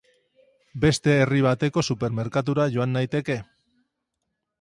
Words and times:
Beste 0.85 1.11
herri 1.25 1.43
bateko 1.47 1.83
supermerkatura 1.89 2.65
joan 2.77 2.93
naiteke? 2.97 3.37